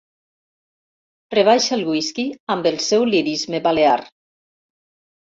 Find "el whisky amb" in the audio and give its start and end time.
1.75-2.69